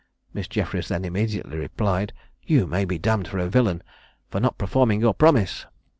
Miss 0.33 0.47
Jeffries 0.47 0.87
then 0.87 1.05
immediately 1.05 1.59
replied, 1.59 2.11
"You 2.41 2.65
may 2.65 2.85
be 2.85 2.97
d 2.97 3.07
d 3.17 3.29
for 3.29 3.37
a 3.37 3.47
villain, 3.47 3.83
for 4.31 4.39
not 4.39 4.57
performing 4.57 4.99
your 4.99 5.13
promise!" 5.13 5.67